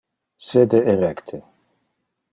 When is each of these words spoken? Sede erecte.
Sede 0.47 0.79
erecte. 0.93 1.37